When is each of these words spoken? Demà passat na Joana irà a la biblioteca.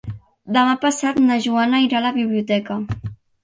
Demà 0.55 0.71
passat 0.85 1.21
na 1.27 1.39
Joana 1.45 1.85
irà 1.91 2.03
a 2.03 2.05
la 2.09 2.15
biblioteca. 2.19 2.83